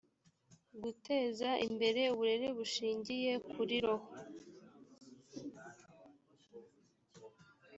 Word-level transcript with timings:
guteza 0.83 1.49
imbere 1.67 2.01
uburere 2.13 2.47
bushingiye 2.57 3.31
kuri 3.51 3.75
roho 3.85 4.11